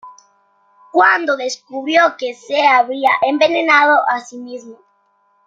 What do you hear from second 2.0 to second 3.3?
que se había